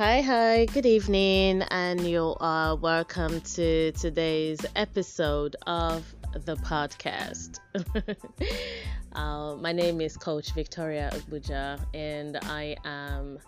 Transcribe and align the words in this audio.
Hi, 0.00 0.22
hi, 0.22 0.64
good 0.64 0.86
evening, 0.86 1.60
and 1.70 2.00
you 2.00 2.34
are 2.40 2.74
welcome 2.74 3.38
to 3.42 3.92
today's 3.92 4.58
episode 4.74 5.56
of 5.66 6.14
the 6.32 6.56
podcast. 6.56 7.58
uh, 9.12 9.56
my 9.56 9.72
name 9.72 10.00
is 10.00 10.16
Coach 10.16 10.54
Victoria 10.54 11.10
Abuja, 11.12 11.78
and 11.92 12.38
I 12.44 12.78
am 12.86 13.40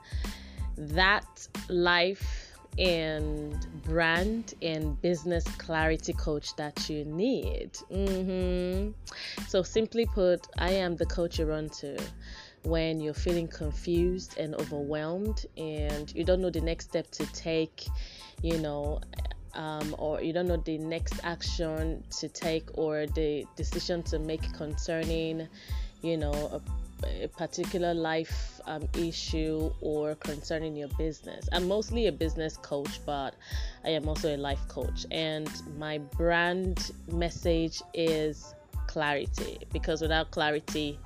that 0.77 1.49
life 1.71 2.53
and 2.77 3.67
brand 3.85 4.53
and 4.61 5.01
business 5.01 5.45
clarity 5.57 6.13
coach 6.13 6.55
that 6.57 6.91
you 6.91 7.07
need. 7.07 7.73
Mm-hmm. 7.91 8.91
So, 9.49 9.63
simply 9.63 10.05
put, 10.05 10.49
I 10.59 10.73
am 10.73 10.97
the 10.97 11.07
coach 11.07 11.39
you 11.39 11.47
run 11.47 11.71
to 11.81 11.97
when 12.65 13.01
you're 13.01 13.15
feeling 13.15 13.49
confused 13.49 14.39
and 14.39 14.55
overwhelmed 14.55 15.47
and 15.57 16.15
you 16.15 16.25
don't 16.25 16.41
know 16.41 16.51
the 16.51 16.61
next 16.61 16.89
step 16.89 17.11
to 17.11 17.27
take, 17.33 17.87
you 18.43 18.59
know, 18.59 19.01
um, 19.55 19.95
or 19.99 20.23
you 20.23 20.33
don't 20.33 20.47
know 20.47 20.57
the 20.57 20.79
next 20.79 21.15
action 21.25 22.03
to 22.19 22.29
take 22.29 22.69
or 22.75 23.07
the 23.07 23.45
decision 23.57 24.03
to 24.05 24.19
make 24.19 24.53
concerning, 24.55 25.49
you 26.03 26.17
know, 26.17 26.33
a, 27.03 27.25
a 27.25 27.29
particular 27.29 27.95
life 27.95 28.61
um, 28.67 28.89
issue 28.97 29.73
or 29.81 30.15
concerning 30.15 30.77
your 30.77 30.89
business. 30.97 31.49
I'm 31.53 31.67
mostly 31.67 32.07
a 32.07 32.13
business 32.13 32.57
coach, 32.57 33.01
but 33.05 33.35
I 33.85 33.91
am 33.91 34.09
also 34.09 34.35
a 34.35 34.39
life 34.39 34.67
coach, 34.69 35.05
and 35.11 35.51
my 35.79 35.99
brand 35.99 36.93
message 37.11 37.83
is 37.93 38.55
clarity 38.87 39.59
because 39.73 40.01
without 40.01 40.31
clarity, 40.31 40.99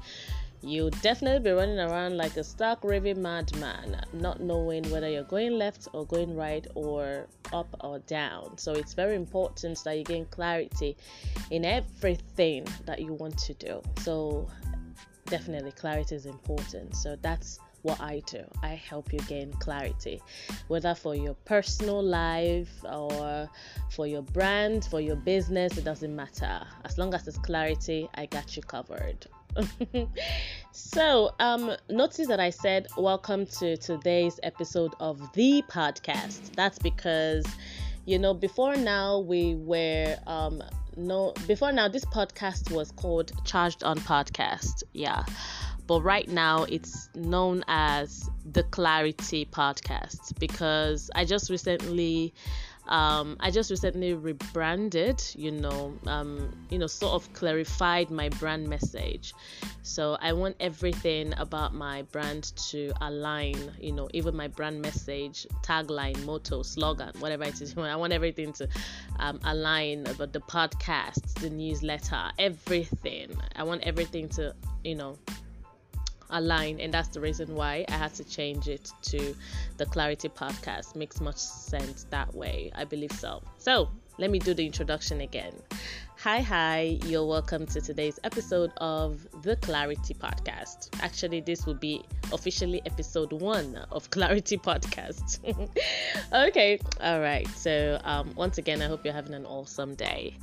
you'll 0.62 0.90
definitely 0.90 1.40
be 1.40 1.50
running 1.50 1.78
around 1.78 2.16
like 2.16 2.36
a 2.36 2.44
stark 2.44 2.82
raving 2.84 3.22
madman, 3.22 4.00
not 4.12 4.40
knowing 4.40 4.88
whether 4.90 5.08
you're 5.08 5.24
going 5.24 5.52
left 5.52 5.88
or 5.92 6.06
going 6.06 6.34
right 6.34 6.66
or 6.74 7.26
up 7.52 7.68
or 7.80 7.98
down. 8.00 8.56
So 8.58 8.72
it's 8.72 8.94
very 8.94 9.14
important 9.14 9.82
that 9.84 9.98
you 9.98 10.04
gain 10.04 10.26
clarity 10.26 10.96
in 11.50 11.64
everything 11.64 12.66
that 12.84 13.00
you 13.00 13.12
want 13.14 13.38
to 13.38 13.54
do. 13.54 13.82
So 14.00 14.48
definitely 15.26 15.72
clarity 15.72 16.14
is 16.14 16.26
important. 16.26 16.96
So 16.96 17.16
that's 17.20 17.58
what 17.82 18.00
I 18.00 18.20
do. 18.26 18.44
I 18.62 18.70
help 18.70 19.12
you 19.12 19.20
gain 19.20 19.52
clarity, 19.52 20.20
whether 20.66 20.94
for 20.94 21.14
your 21.14 21.34
personal 21.44 22.02
life 22.02 22.84
or 22.84 23.48
for 23.90 24.06
your 24.06 24.22
brand, 24.22 24.84
for 24.84 25.00
your 25.00 25.16
business, 25.16 25.78
it 25.78 25.84
doesn't 25.84 26.14
matter. 26.14 26.66
As 26.84 26.98
long 26.98 27.14
as 27.14 27.24
there's 27.24 27.38
clarity, 27.38 28.08
I 28.14 28.26
got 28.26 28.56
you 28.56 28.62
covered. 28.62 29.26
so, 30.72 31.34
um, 31.40 31.72
notice 31.88 32.26
that 32.28 32.40
I 32.40 32.50
said 32.50 32.86
welcome 32.96 33.46
to 33.58 33.76
today's 33.76 34.38
episode 34.42 34.94
of 35.00 35.20
the 35.32 35.62
podcast. 35.68 36.54
That's 36.54 36.78
because, 36.78 37.46
you 38.04 38.18
know, 38.18 38.34
before 38.34 38.76
now 38.76 39.18
we 39.18 39.54
were 39.54 40.16
um 40.26 40.62
no 40.96 41.34
before 41.46 41.72
now 41.72 41.88
this 41.88 42.04
podcast 42.06 42.70
was 42.70 42.90
called 42.92 43.32
Charged 43.44 43.84
on 43.84 43.98
Podcast. 43.98 44.82
Yeah. 44.92 45.24
But 45.86 46.02
right 46.02 46.28
now 46.28 46.64
it's 46.64 47.08
known 47.14 47.62
as 47.68 48.28
the 48.44 48.64
Clarity 48.64 49.46
Podcast 49.46 50.38
because 50.40 51.10
I 51.14 51.24
just 51.24 51.48
recently 51.48 52.34
um, 52.88 53.36
I 53.40 53.50
just 53.50 53.70
recently 53.70 54.14
rebranded, 54.14 55.22
you 55.34 55.50
know, 55.50 55.94
um, 56.06 56.52
you 56.70 56.78
know, 56.78 56.86
sort 56.86 57.14
of 57.14 57.32
clarified 57.32 58.10
my 58.10 58.28
brand 58.28 58.68
message. 58.68 59.34
So 59.82 60.16
I 60.20 60.32
want 60.32 60.56
everything 60.60 61.34
about 61.36 61.74
my 61.74 62.02
brand 62.02 62.52
to 62.70 62.92
align, 63.00 63.56
you 63.80 63.92
know, 63.92 64.08
even 64.12 64.36
my 64.36 64.48
brand 64.48 64.82
message, 64.82 65.46
tagline, 65.62 66.24
motto, 66.24 66.62
slogan, 66.62 67.12
whatever 67.18 67.44
it 67.44 67.60
is. 67.60 67.76
I 67.76 67.96
want 67.96 68.12
everything 68.12 68.52
to 68.54 68.68
um, 69.18 69.40
align 69.44 70.06
about 70.06 70.32
the 70.32 70.40
podcast, 70.40 71.40
the 71.40 71.50
newsletter, 71.50 72.30
everything. 72.38 73.36
I 73.56 73.64
want 73.64 73.82
everything 73.82 74.28
to, 74.30 74.54
you 74.84 74.94
know, 74.94 75.18
align 76.30 76.80
and 76.80 76.92
that's 76.92 77.08
the 77.08 77.20
reason 77.20 77.54
why 77.54 77.84
i 77.88 77.92
had 77.92 78.12
to 78.14 78.24
change 78.24 78.68
it 78.68 78.90
to 79.02 79.34
the 79.76 79.86
clarity 79.86 80.28
podcast. 80.28 80.96
Makes 80.96 81.20
much 81.20 81.36
sense 81.36 82.06
that 82.10 82.34
way. 82.34 82.70
I 82.74 82.84
believe 82.84 83.12
so. 83.12 83.42
So 83.58 83.88
let 84.18 84.30
me 84.30 84.38
do 84.38 84.54
the 84.54 84.64
introduction 84.64 85.20
again 85.20 85.52
Hi, 86.20 86.40
hi, 86.40 86.98
you're 87.04 87.26
welcome 87.26 87.66
to 87.66 87.80
today's 87.80 88.18
episode 88.24 88.72
of 88.78 89.28
the 89.42 89.54
Clarity 89.56 90.14
Podcast. 90.14 90.88
Actually, 91.00 91.40
this 91.42 91.66
will 91.66 91.74
be 91.74 92.02
officially 92.32 92.80
episode 92.86 93.32
one 93.34 93.76
of 93.92 94.08
Clarity 94.16 94.56
Podcast. 94.56 95.38
okay, 96.48 96.80
all 97.02 97.20
right. 97.20 97.46
So, 97.48 98.00
um, 98.02 98.32
once 98.34 98.56
again, 98.56 98.80
I 98.80 98.86
hope 98.86 99.04
you're 99.04 99.14
having 99.14 99.34
an 99.34 99.44
awesome 99.44 99.94
day. 99.94 100.34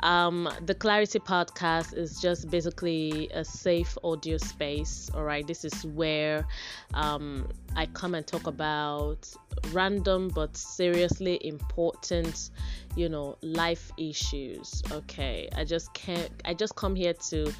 Um, 0.00 0.48
the 0.66 0.74
Clarity 0.74 1.20
Podcast 1.20 1.96
is 1.96 2.20
just 2.20 2.50
basically 2.50 3.30
a 3.32 3.44
safe 3.44 3.96
audio 4.02 4.36
space. 4.36 5.10
All 5.14 5.22
right, 5.22 5.46
this 5.46 5.64
is 5.64 5.86
where 5.86 6.44
um, 6.92 7.48
I 7.76 7.86
come 7.86 8.16
and 8.16 8.26
talk 8.26 8.48
about 8.48 9.32
random 9.72 10.28
but 10.28 10.56
seriously 10.56 11.38
important, 11.46 12.50
you 12.96 13.08
know, 13.08 13.36
life 13.42 13.92
issues. 13.96 14.82
Okay, 14.90 15.19
I 15.20 15.64
just 15.64 15.92
can't, 15.94 16.30
I 16.44 16.54
just 16.54 16.76
come 16.76 16.94
here 16.94 17.14
to, 17.30 17.52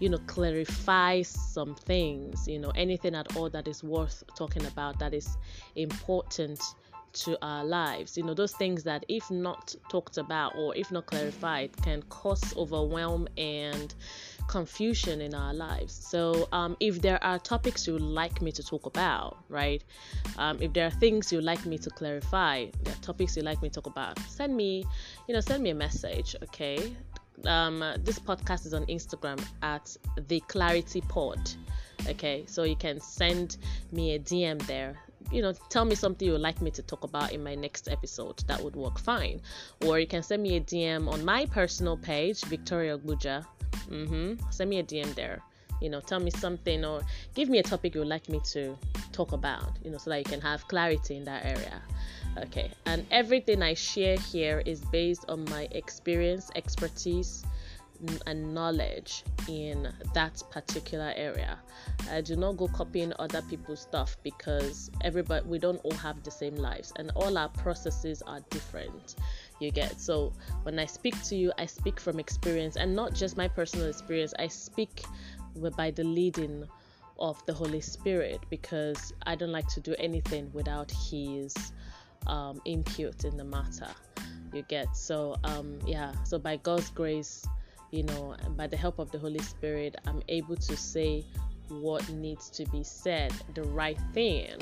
you 0.00 0.08
know, 0.08 0.18
clarify 0.26 1.22
some 1.22 1.74
things, 1.74 2.48
you 2.48 2.58
know, 2.58 2.70
anything 2.74 3.14
at 3.14 3.36
all 3.36 3.50
that 3.50 3.68
is 3.68 3.84
worth 3.84 4.24
talking 4.36 4.64
about 4.66 4.98
that 4.98 5.14
is 5.14 5.36
important 5.76 6.60
to 7.12 7.36
our 7.42 7.64
lives. 7.64 8.16
You 8.16 8.24
know, 8.24 8.34
those 8.34 8.52
things 8.52 8.82
that, 8.84 9.04
if 9.08 9.30
not 9.30 9.74
talked 9.88 10.18
about 10.18 10.56
or 10.56 10.74
if 10.74 10.90
not 10.90 11.06
clarified, 11.06 11.76
can 11.82 12.02
cause 12.04 12.56
overwhelm 12.56 13.28
and 13.36 13.94
confusion 14.48 15.20
in 15.20 15.34
our 15.34 15.54
lives. 15.54 15.92
So, 15.92 16.48
um, 16.52 16.76
if 16.80 17.00
there 17.00 17.22
are 17.22 17.38
topics 17.38 17.86
you'd 17.86 18.00
like 18.00 18.42
me 18.42 18.52
to 18.52 18.62
talk 18.62 18.86
about, 18.86 19.38
right? 19.48 19.82
Um, 20.38 20.58
if 20.60 20.72
there 20.72 20.86
are 20.86 20.90
things 20.90 21.32
you'd 21.32 21.44
like 21.44 21.64
me 21.66 21.78
to 21.78 21.90
clarify, 21.90 22.66
there 22.82 22.94
are 22.94 23.02
topics 23.02 23.36
you'd 23.36 23.44
like 23.44 23.62
me 23.62 23.68
to 23.68 23.74
talk 23.74 23.86
about, 23.86 24.18
send 24.20 24.56
me, 24.56 24.84
you 25.28 25.34
know, 25.34 25.40
send 25.40 25.62
me 25.62 25.70
a 25.70 25.74
message, 25.74 26.36
okay? 26.42 26.94
Um, 27.44 27.84
this 28.00 28.18
podcast 28.18 28.66
is 28.66 28.74
on 28.74 28.84
Instagram 28.86 29.42
at 29.62 29.96
the 30.28 30.40
Clarity 30.40 31.00
Pod. 31.02 31.40
Okay, 32.08 32.44
so 32.46 32.64
you 32.64 32.74
can 32.74 33.00
send 33.00 33.58
me 33.92 34.14
a 34.14 34.18
DM 34.18 34.60
there 34.66 34.98
you 35.32 35.42
know, 35.42 35.52
tell 35.70 35.84
me 35.84 35.94
something 35.94 36.28
you'd 36.28 36.38
like 36.40 36.60
me 36.60 36.70
to 36.70 36.82
talk 36.82 37.04
about 37.04 37.32
in 37.32 37.42
my 37.42 37.54
next 37.54 37.88
episode. 37.88 38.38
That 38.46 38.62
would 38.62 38.76
work 38.76 38.98
fine. 38.98 39.40
Or 39.86 39.98
you 39.98 40.06
can 40.06 40.22
send 40.22 40.42
me 40.42 40.56
a 40.56 40.60
DM 40.60 41.10
on 41.10 41.24
my 41.24 41.46
personal 41.46 41.96
page, 41.96 42.42
Victoria 42.44 42.98
Buja. 42.98 43.44
Mm-hmm. 43.88 44.50
Send 44.50 44.70
me 44.70 44.78
a 44.78 44.84
DM 44.84 45.14
there. 45.14 45.40
You 45.80 45.90
know, 45.90 46.00
tell 46.00 46.20
me 46.20 46.30
something 46.30 46.84
or 46.84 47.00
give 47.34 47.48
me 47.48 47.58
a 47.58 47.62
topic 47.62 47.94
you'd 47.94 48.06
like 48.06 48.28
me 48.28 48.40
to 48.52 48.78
talk 49.10 49.32
about, 49.32 49.78
you 49.82 49.90
know, 49.90 49.98
so 49.98 50.10
that 50.10 50.18
you 50.18 50.24
can 50.24 50.40
have 50.40 50.68
clarity 50.68 51.16
in 51.16 51.24
that 51.24 51.44
area. 51.44 51.82
Okay. 52.38 52.70
And 52.86 53.04
everything 53.10 53.62
I 53.62 53.74
share 53.74 54.16
here 54.16 54.62
is 54.64 54.80
based 54.80 55.24
on 55.28 55.44
my 55.46 55.66
experience, 55.72 56.50
expertise, 56.54 57.44
and 58.26 58.54
knowledge 58.54 59.24
in 59.48 59.92
that 60.14 60.42
particular 60.50 61.12
area. 61.16 61.58
I 62.10 62.20
do 62.20 62.36
not 62.36 62.56
go 62.56 62.68
copying 62.68 63.12
other 63.18 63.42
people's 63.42 63.80
stuff 63.80 64.16
because 64.22 64.90
everybody 65.02 65.46
we 65.46 65.58
don't 65.58 65.80
all 65.84 65.94
have 65.94 66.22
the 66.22 66.30
same 66.30 66.56
lives 66.56 66.92
and 66.96 67.10
all 67.14 67.38
our 67.38 67.48
processes 67.48 68.22
are 68.26 68.40
different. 68.50 69.16
You 69.60 69.70
get 69.70 70.00
so 70.00 70.32
when 70.64 70.78
I 70.78 70.86
speak 70.86 71.20
to 71.24 71.36
you, 71.36 71.52
I 71.58 71.66
speak 71.66 72.00
from 72.00 72.18
experience 72.18 72.76
and 72.76 72.94
not 72.94 73.14
just 73.14 73.36
my 73.36 73.48
personal 73.48 73.86
experience. 73.86 74.34
I 74.38 74.48
speak 74.48 75.04
by 75.76 75.90
the 75.90 76.04
leading 76.04 76.64
of 77.18 77.44
the 77.46 77.52
Holy 77.52 77.80
Spirit 77.80 78.40
because 78.50 79.12
I 79.26 79.36
don't 79.36 79.52
like 79.52 79.68
to 79.68 79.80
do 79.80 79.94
anything 79.98 80.50
without 80.52 80.90
His 80.90 81.54
um, 82.26 82.60
input 82.64 83.24
in 83.24 83.36
the 83.36 83.44
matter. 83.44 83.88
You 84.52 84.62
get 84.62 84.96
so 84.96 85.36
um, 85.44 85.78
yeah. 85.86 86.12
So 86.24 86.38
by 86.38 86.56
God's 86.56 86.90
grace 86.90 87.46
you 87.92 88.02
know, 88.04 88.34
by 88.56 88.66
the 88.66 88.76
help 88.76 88.98
of 88.98 89.12
the 89.12 89.18
Holy 89.18 89.38
Spirit, 89.40 89.96
I'm 90.06 90.22
able 90.28 90.56
to 90.56 90.76
say 90.76 91.24
what 91.68 92.08
needs 92.08 92.48
to 92.50 92.64
be 92.70 92.82
said, 92.82 93.32
the 93.54 93.62
right 93.64 93.98
thing. 94.14 94.56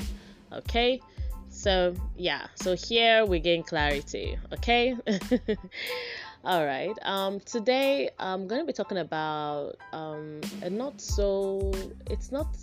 Okay? 0.51 1.01
So, 1.49 1.95
yeah, 2.17 2.47
so 2.55 2.75
here 2.75 3.25
we 3.25 3.39
gain 3.39 3.63
clarity. 3.63 4.37
Okay? 4.53 4.97
All 6.43 6.65
right. 6.65 6.93
Um, 7.03 7.39
today 7.39 8.09
I'm 8.19 8.47
going 8.47 8.61
to 8.61 8.67
be 8.67 8.73
talking 8.73 8.97
about 8.97 9.77
um, 9.93 10.41
a 10.61 10.69
not 10.69 10.99
so, 10.99 11.71
it's 12.09 12.33
not 12.33 12.57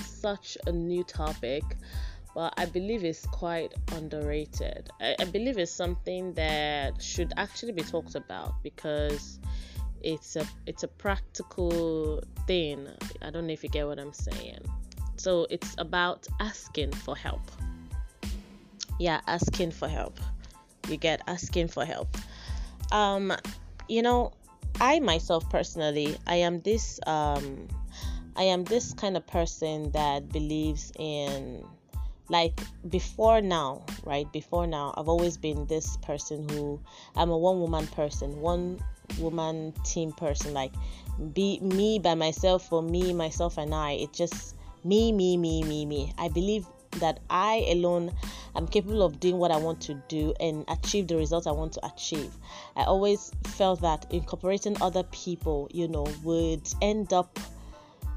such 0.00 0.56
a 0.66 0.72
new 0.72 1.04
topic, 1.04 1.64
but 2.34 2.54
I 2.56 2.64
believe 2.64 3.04
it's 3.04 3.26
quite 3.26 3.74
underrated. 3.92 4.88
I, 5.02 5.16
I 5.18 5.24
believe 5.26 5.58
it's 5.58 5.70
something 5.70 6.32
that 6.34 7.02
should 7.02 7.34
actually 7.36 7.72
be 7.72 7.82
talked 7.82 8.14
about 8.14 8.62
because 8.62 9.38
it's 10.04 10.36
a 10.36 10.46
it's 10.66 10.82
a 10.82 10.88
practical 10.88 12.22
thing. 12.46 12.88
I 13.22 13.30
don't 13.30 13.46
know 13.46 13.52
if 13.52 13.62
you 13.62 13.70
get 13.70 13.86
what 13.86 13.98
I'm 13.98 14.12
saying. 14.12 14.60
So 15.16 15.46
it's 15.50 15.74
about 15.78 16.26
asking 16.40 16.92
for 16.92 17.16
help. 17.16 17.42
yeah 18.98 19.20
asking 19.26 19.70
for 19.70 19.88
help 19.88 20.20
you 20.88 20.96
get 20.96 21.20
asking 21.26 21.68
for 21.68 21.84
help 21.84 22.16
um 22.92 23.32
you 23.88 24.02
know 24.02 24.32
i 24.80 25.00
myself 25.00 25.48
personally 25.50 26.16
i 26.26 26.36
am 26.36 26.60
this 26.60 27.00
um 27.06 27.68
i 28.36 28.42
am 28.42 28.64
this 28.64 28.92
kind 28.94 29.16
of 29.16 29.26
person 29.26 29.90
that 29.92 30.28
believes 30.28 30.92
in 30.98 31.64
like 32.28 32.58
before 32.88 33.40
now 33.40 33.84
right 34.04 34.30
before 34.32 34.66
now 34.66 34.94
i've 34.96 35.08
always 35.08 35.36
been 35.36 35.66
this 35.66 35.96
person 35.98 36.48
who 36.50 36.80
i'm 37.16 37.30
a 37.30 37.36
one 37.36 37.60
woman 37.60 37.86
person 37.88 38.40
one 38.40 38.78
woman 39.18 39.72
team 39.84 40.12
person 40.12 40.52
like 40.52 40.72
be 41.32 41.60
me 41.60 41.98
by 41.98 42.14
myself 42.14 42.68
for 42.68 42.82
me 42.82 43.12
myself 43.12 43.58
and 43.58 43.74
i 43.74 43.92
it 43.92 44.12
just 44.12 44.54
me 44.84 45.12
me 45.12 45.36
me 45.36 45.62
me 45.62 45.86
me. 45.86 46.12
I 46.18 46.28
believe 46.28 46.66
that 47.00 47.20
i 47.30 47.66
alone 47.70 48.12
am 48.54 48.68
capable 48.68 49.02
of 49.02 49.18
doing 49.18 49.38
what 49.38 49.50
i 49.50 49.56
want 49.56 49.80
to 49.80 49.94
do 50.08 50.32
and 50.38 50.64
achieve 50.68 51.08
the 51.08 51.16
results 51.16 51.46
i 51.46 51.50
want 51.50 51.72
to 51.72 51.86
achieve. 51.86 52.32
I 52.76 52.84
always 52.84 53.32
felt 53.44 53.80
that 53.80 54.06
incorporating 54.10 54.80
other 54.82 55.02
people 55.04 55.68
you 55.72 55.88
know 55.88 56.06
would 56.22 56.68
end 56.82 57.12
up 57.12 57.38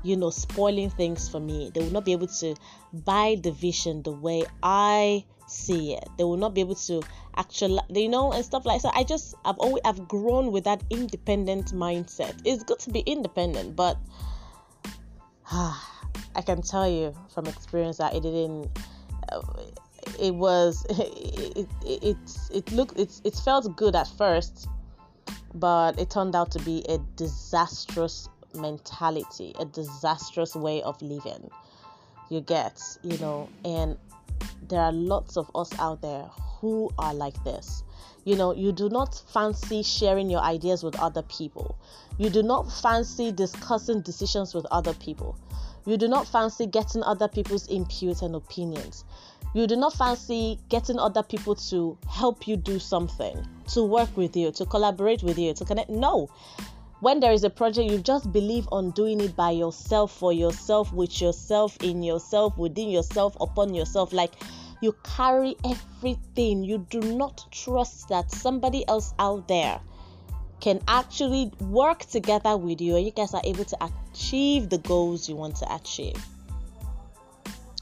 you 0.03 0.15
know 0.15 0.29
spoiling 0.29 0.89
things 0.89 1.29
for 1.29 1.39
me. 1.39 1.71
They 1.73 1.81
will 1.81 1.91
not 1.91 2.05
be 2.05 2.11
able 2.11 2.27
to 2.27 2.55
buy 2.93 3.37
the 3.41 3.51
vision 3.51 4.03
the 4.03 4.11
way 4.11 4.43
i 4.61 5.25
see 5.47 5.93
it. 5.93 6.07
They 6.17 6.23
will 6.23 6.37
not 6.37 6.53
be 6.53 6.61
able 6.61 6.75
to 6.75 7.01
actually 7.37 7.79
you 7.89 8.09
know 8.09 8.33
and 8.33 8.43
stuff 8.43 8.65
like 8.65 8.81
so 8.81 8.89
i 8.93 9.03
just 9.03 9.35
i've 9.45 9.57
always 9.59 9.81
i've 9.85 10.07
grown 10.07 10.51
with 10.51 10.63
that 10.63 10.83
independent 10.89 11.73
mindset. 11.73 12.35
It's 12.43 12.63
good 12.63 12.79
to 12.79 12.89
be 12.89 12.99
independent 13.01 13.75
but 13.75 13.97
i 15.51 16.41
can 16.45 16.61
tell 16.61 16.89
you 16.89 17.13
from 17.33 17.45
experience 17.45 17.97
that 17.97 18.13
it 18.15 18.21
didn't 18.21 18.69
uh, 19.31 19.41
it 20.19 20.33
was 20.33 20.85
it, 20.89 21.67
it, 21.85 22.03
it, 22.03 22.17
it 22.53 22.71
looked 22.71 22.99
it, 22.99 23.21
it 23.23 23.35
felt 23.35 23.75
good 23.77 23.95
at 23.95 24.07
first 24.17 24.67
but 25.53 25.99
it 25.99 26.09
turned 26.09 26.35
out 26.35 26.51
to 26.51 26.59
be 26.59 26.83
a 26.89 26.97
disastrous 27.15 28.29
mentality 28.55 29.53
a 29.59 29.65
disastrous 29.65 30.55
way 30.55 30.81
of 30.81 30.99
living. 31.01 31.49
You 32.29 32.41
get 32.41 32.81
you 33.03 33.17
know 33.19 33.49
and 33.63 33.97
there 34.67 34.81
are 34.81 34.91
lots 34.91 35.37
of 35.37 35.49
us 35.55 35.77
out 35.79 36.01
there 36.01 36.23
who 36.59 36.89
are 36.97 37.13
like 37.13 37.41
this. 37.43 37.83
You 38.25 38.35
know, 38.35 38.53
you 38.53 38.71
do 38.71 38.89
not 38.89 39.21
fancy 39.31 39.83
sharing 39.83 40.29
your 40.29 40.41
ideas 40.41 40.83
with 40.83 40.99
other 40.99 41.21
people. 41.23 41.77
You 42.17 42.29
do 42.29 42.43
not 42.43 42.71
fancy 42.71 43.31
discussing 43.31 44.01
decisions 44.01 44.53
with 44.53 44.65
other 44.71 44.93
people. 44.93 45.37
You 45.85 45.95
do 45.95 46.09
not 46.09 46.27
fancy 46.27 46.65
getting 46.65 47.03
other 47.03 47.29
people's 47.29 47.69
input 47.69 48.21
and 48.21 48.35
opinions. 48.35 49.05
You 49.53 49.65
do 49.65 49.77
not 49.77 49.93
fancy 49.93 50.59
getting 50.67 50.99
other 50.99 51.23
people 51.23 51.55
to 51.55 51.97
help 52.09 52.47
you 52.47 52.57
do 52.57 52.79
something, 52.79 53.47
to 53.69 53.83
work 53.83 54.17
with 54.17 54.35
you, 54.35 54.51
to 54.51 54.65
collaborate 54.65 55.23
with 55.23 55.39
you, 55.39 55.53
to 55.53 55.63
connect. 55.63 55.89
No. 55.89 56.29
When 56.99 57.19
there 57.19 57.31
is 57.31 57.43
a 57.43 57.49
project, 57.49 57.91
you 57.91 57.99
just 57.99 58.31
believe 58.31 58.67
on 58.71 58.89
doing 58.91 59.19
it 59.19 59.35
by 59.35 59.51
yourself, 59.51 60.11
for 60.11 60.33
yourself, 60.33 60.91
with 60.91 61.21
yourself, 61.21 61.77
in 61.83 62.01
yourself, 62.01 62.57
within 62.57 62.89
yourself, 62.89 63.37
upon 63.39 63.75
yourself. 63.75 64.13
Like 64.13 64.33
you 64.81 64.95
carry 65.03 65.55
everything. 65.63 66.63
You 66.63 66.85
do 66.89 66.99
not 66.99 67.45
trust 67.51 68.09
that 68.09 68.31
somebody 68.31 68.87
else 68.87 69.13
out 69.19 69.47
there 69.47 69.79
can 70.59 70.81
actually 70.87 71.51
work 71.59 71.99
together 71.99 72.57
with 72.57 72.81
you 72.81 72.95
and 72.95 73.05
you 73.05 73.11
guys 73.11 73.33
are 73.33 73.41
able 73.43 73.65
to 73.65 73.77
achieve 74.11 74.69
the 74.69 74.79
goals 74.79 75.29
you 75.29 75.35
want 75.35 75.55
to 75.57 75.75
achieve. 75.75 76.15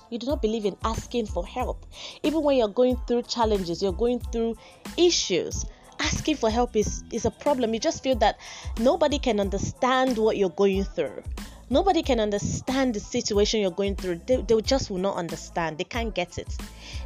You 0.10 0.20
do 0.20 0.28
not 0.28 0.42
believe 0.42 0.66
in 0.66 0.76
asking 0.84 1.28
for 1.28 1.46
help. 1.46 1.86
Even 2.24 2.44
when 2.44 2.58
you're 2.58 2.68
going 2.68 2.98
through 3.08 3.24
challenges, 3.24 3.82
you're 3.82 3.92
going 3.92 4.20
through 4.20 4.56
issues, 4.98 5.66
asking 6.06 6.36
for 6.36 6.50
help 6.50 6.76
is, 6.76 7.04
is 7.12 7.26
a 7.26 7.32
problem. 7.32 7.74
You 7.74 7.80
just 7.80 8.04
feel 8.04 8.16
that 8.18 8.40
nobody 8.80 9.18
can 9.18 9.40
understand 9.40 10.18
what 10.18 10.38
you're 10.38 10.50
going 10.50 10.84
through. 10.84 11.24
Nobody 11.70 12.04
can 12.04 12.20
understand 12.20 12.94
the 12.94 13.00
situation 13.00 13.60
you're 13.60 13.72
going 13.72 13.96
through. 13.96 14.22
They, 14.28 14.38
they 14.38 14.62
just 14.62 14.92
will 14.92 15.00
not 15.00 15.16
understand. 15.16 15.80
They 15.80 15.84
can't 15.84 16.14
get 16.14 16.38
it. 16.38 16.56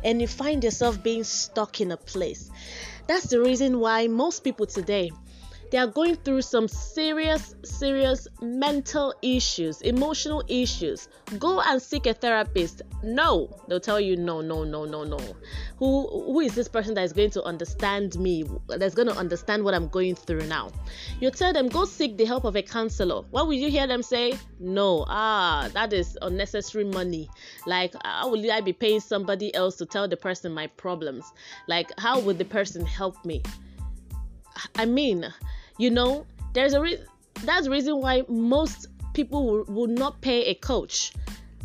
And 0.04 0.20
you 0.20 0.28
find 0.28 0.64
yourself 0.64 1.02
being 1.02 1.24
stuck 1.24 1.80
in 1.80 1.92
a 1.92 1.98
place. 1.98 2.52
That's 3.08 3.28
the 3.28 3.40
reason 3.40 3.80
why 3.80 4.08
most 4.08 4.44
people 4.44 4.66
today 4.66 5.12
they 5.72 5.78
are 5.78 5.88
going 5.88 6.16
through 6.16 6.42
some 6.42 6.68
serious, 6.68 7.56
serious 7.64 8.28
mental 8.42 9.14
issues, 9.22 9.82
emotional 9.82 10.44
issues. 10.48 11.08
Go 11.38 11.62
and 11.62 11.82
seek 11.82 12.08
a 12.08 12.14
therapist. 12.14 12.82
No, 13.04 13.50
they'll 13.68 13.80
tell 13.80 14.00
you 14.00 14.16
no, 14.16 14.42
no, 14.42 14.64
no, 14.64 14.86
no, 14.86 15.04
no. 15.04 15.20
Who 15.78 16.08
who 16.08 16.40
is 16.40 16.56
this 16.56 16.68
person 16.68 16.96
that 16.96 17.04
is 17.04 17.14
going 17.14 17.30
to 17.32 17.44
understand 17.44 18.18
me? 18.20 18.46
That's 18.68 18.96
going 18.96 19.08
to 19.08 19.16
understand 19.16 19.64
what 19.64 19.74
I'm 19.74 19.88
going 19.88 20.16
through 20.16 20.48
now. 20.48 20.72
You 21.20 21.30
tell 21.30 21.54
them 21.54 21.70
go 21.70 21.86
seek 21.86 22.18
the 22.18 22.26
help 22.26 22.46
of 22.46 22.56
a 22.56 22.62
counselor. 22.62 23.22
What 23.30 23.46
will 23.46 23.54
you 23.54 23.70
hear 23.70 23.86
them 23.86 24.02
say? 24.02 24.34
No. 24.60 25.06
Ah, 25.08 25.70
that 25.74 25.94
is 25.94 26.18
unnecessary 26.22 26.86
money. 26.86 27.30
Like 27.68 27.94
how 28.04 28.30
will 28.30 28.52
I 28.52 28.62
be 28.62 28.74
paying 28.74 29.02
somebody 29.02 29.54
else 29.54 29.76
to 29.78 29.86
tell 29.86 30.08
the 30.08 30.18
person 30.18 30.52
my 30.52 30.68
problems? 30.68 31.32
Like 31.68 31.92
how 32.00 32.20
would 32.22 32.40
the 32.40 32.46
person 32.46 32.86
help 32.86 33.24
me? 33.24 33.44
I 34.76 34.86
mean, 34.86 35.32
you 35.80 35.90
know, 35.90 36.28
there's 36.54 36.74
a 36.74 36.82
reason. 36.82 37.06
That's 37.44 37.66
the 37.66 37.72
reason 37.72 38.02
why 38.02 38.24
most 38.28 38.88
people 39.14 39.46
will, 39.46 39.64
will 39.74 39.88
not 39.88 40.22
pay 40.22 40.44
a 40.44 40.54
coach. 40.54 41.14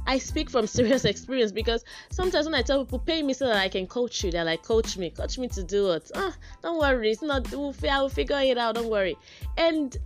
I 0.06 0.18
speak 0.18 0.48
from 0.48 0.66
serious 0.78 1.04
experience 1.04 1.52
because 1.52 1.84
sometimes 2.10 2.46
when 2.46 2.54
I 2.54 2.62
tell 2.62 2.84
people 2.84 3.00
pay 3.00 3.22
me 3.22 3.32
so 3.32 3.46
that 3.48 3.56
I 3.56 3.68
can 3.68 3.86
coach 3.86 4.22
you, 4.22 4.30
they're 4.30 4.44
like, 4.44 4.62
coach 4.62 4.96
me, 4.96 5.10
coach 5.10 5.36
me 5.36 5.48
to 5.48 5.62
do 5.62 5.90
it. 5.90 6.10
Ah, 6.14 6.34
don't 6.62 6.78
worry, 6.78 7.10
it's 7.10 7.22
not. 7.22 7.50
We'll, 7.50 7.74
I 7.90 8.00
will 8.00 8.08
figure 8.08 8.38
it 8.38 8.56
out. 8.56 8.76
Don't 8.76 8.88
worry. 8.88 9.18
And 9.58 9.96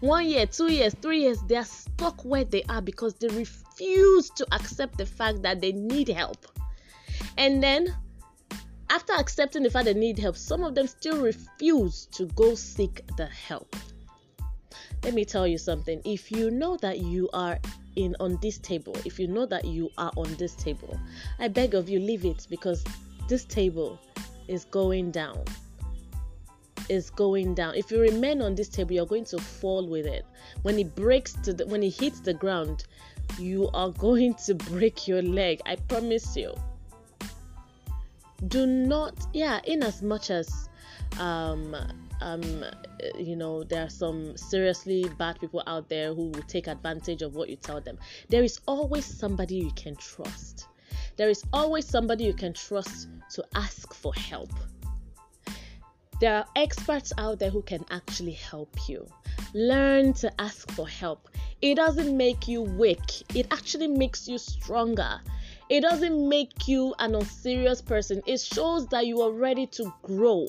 one 0.00 0.26
year, 0.26 0.46
two 0.46 0.72
years, 0.72 0.94
three 1.00 1.20
years, 1.22 1.40
they 1.46 1.56
are 1.56 1.64
stuck 1.64 2.24
where 2.24 2.44
they 2.44 2.64
are 2.68 2.82
because 2.82 3.14
they 3.14 3.28
refuse 3.28 4.28
to 4.30 4.46
accept 4.52 4.98
the 4.98 5.06
fact 5.06 5.42
that 5.42 5.60
they 5.60 5.72
need 5.72 6.08
help. 6.08 6.46
And 7.38 7.62
then 7.62 7.94
after 8.96 9.12
accepting 9.12 9.62
the 9.62 9.68
fact 9.68 9.84
they 9.84 9.92
need 9.92 10.18
help, 10.18 10.38
some 10.38 10.64
of 10.64 10.74
them 10.74 10.86
still 10.86 11.20
refuse 11.20 12.06
to 12.12 12.24
go 12.28 12.54
seek 12.54 13.02
the 13.18 13.26
help. 13.26 13.76
Let 15.04 15.12
me 15.12 15.26
tell 15.26 15.46
you 15.46 15.58
something. 15.58 16.00
If 16.06 16.32
you 16.32 16.50
know 16.50 16.78
that 16.78 17.00
you 17.00 17.28
are 17.34 17.58
in 17.96 18.16
on 18.20 18.38
this 18.40 18.56
table, 18.56 18.96
if 19.04 19.18
you 19.18 19.28
know 19.28 19.44
that 19.44 19.66
you 19.66 19.90
are 19.98 20.10
on 20.16 20.34
this 20.36 20.54
table, 20.54 20.98
I 21.38 21.48
beg 21.48 21.74
of 21.74 21.90
you 21.90 21.98
leave 22.00 22.24
it 22.24 22.46
because 22.48 22.82
this 23.28 23.44
table 23.44 24.00
is 24.48 24.64
going 24.64 25.10
down. 25.10 25.44
Is 26.88 27.10
going 27.10 27.54
down. 27.54 27.74
If 27.74 27.90
you 27.90 28.00
remain 28.00 28.40
on 28.40 28.54
this 28.54 28.70
table, 28.70 28.92
you're 28.94 29.04
going 29.04 29.26
to 29.26 29.38
fall 29.38 29.86
with 29.86 30.06
it. 30.06 30.24
When 30.62 30.78
it 30.78 30.94
breaks 30.94 31.34
to 31.42 31.52
the 31.52 31.66
when 31.66 31.82
it 31.82 32.00
hits 32.00 32.20
the 32.20 32.32
ground, 32.32 32.86
you 33.38 33.68
are 33.74 33.90
going 34.06 34.32
to 34.46 34.54
break 34.54 35.06
your 35.06 35.20
leg. 35.20 35.60
I 35.66 35.76
promise 35.76 36.34
you 36.34 36.54
do 38.48 38.66
not 38.66 39.14
yeah 39.32 39.60
in 39.64 39.82
as 39.82 40.02
much 40.02 40.30
as 40.30 40.68
um 41.18 41.74
um 42.20 42.64
you 43.18 43.36
know 43.36 43.64
there 43.64 43.84
are 43.84 43.90
some 43.90 44.36
seriously 44.36 45.08
bad 45.18 45.38
people 45.40 45.62
out 45.66 45.88
there 45.88 46.14
who 46.14 46.28
will 46.28 46.42
take 46.42 46.66
advantage 46.66 47.22
of 47.22 47.34
what 47.34 47.48
you 47.48 47.56
tell 47.56 47.80
them. 47.80 47.98
There 48.28 48.42
is 48.42 48.60
always 48.66 49.04
somebody 49.04 49.56
you 49.56 49.72
can 49.74 49.96
trust. 49.96 50.66
There 51.16 51.28
is 51.28 51.42
always 51.52 51.86
somebody 51.86 52.24
you 52.24 52.34
can 52.34 52.52
trust 52.52 53.08
to 53.32 53.44
ask 53.54 53.94
for 53.94 54.14
help. 54.14 54.50
There 56.20 56.34
are 56.34 56.46
experts 56.56 57.12
out 57.18 57.38
there 57.38 57.50
who 57.50 57.62
can 57.62 57.84
actually 57.90 58.32
help 58.32 58.88
you. 58.88 59.06
Learn 59.52 60.14
to 60.14 60.32
ask 60.40 60.70
for 60.72 60.88
help. 60.88 61.28
It 61.60 61.76
doesn't 61.76 62.16
make 62.16 62.48
you 62.48 62.62
weak. 62.62 63.22
It 63.34 63.46
actually 63.50 63.88
makes 63.88 64.26
you 64.26 64.38
stronger 64.38 65.20
it 65.68 65.80
doesn't 65.80 66.28
make 66.28 66.68
you 66.68 66.94
an 66.98 67.14
unserious 67.14 67.82
person. 67.82 68.22
It 68.26 68.40
shows 68.40 68.86
that 68.88 69.06
you 69.06 69.20
are 69.22 69.32
ready 69.32 69.66
to 69.68 69.92
grow. 70.02 70.46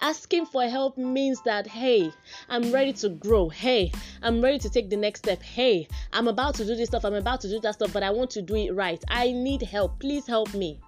Asking 0.00 0.46
for 0.46 0.62
help 0.64 0.96
means 0.96 1.42
that, 1.42 1.66
hey, 1.66 2.10
I'm 2.48 2.72
ready 2.72 2.92
to 2.94 3.10
grow. 3.10 3.48
Hey, 3.48 3.92
I'm 4.22 4.40
ready 4.40 4.58
to 4.60 4.70
take 4.70 4.88
the 4.88 4.96
next 4.96 5.20
step. 5.20 5.42
Hey, 5.42 5.88
I'm 6.12 6.28
about 6.28 6.54
to 6.56 6.64
do 6.64 6.74
this 6.74 6.88
stuff. 6.88 7.04
I'm 7.04 7.14
about 7.14 7.40
to 7.42 7.48
do 7.48 7.60
that 7.60 7.74
stuff, 7.74 7.92
but 7.92 8.02
I 8.02 8.10
want 8.10 8.30
to 8.30 8.42
do 8.42 8.56
it 8.56 8.74
right. 8.74 9.02
I 9.08 9.32
need 9.32 9.62
help. 9.62 9.98
Please 10.00 10.26
help 10.26 10.54
me. 10.54 10.80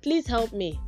Please 0.00 0.26
help 0.26 0.52
me 0.52 0.78